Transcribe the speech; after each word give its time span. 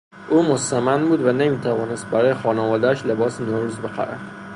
او 0.29 0.43
مستمند 0.43 1.07
بود 1.07 1.21
و 1.21 1.31
نمیتوانست 1.31 2.05
برای 2.05 2.33
خانوادهاش 2.33 3.05
لباس 3.05 3.41
نوروز 3.41 3.79
بخرد. 3.79 4.19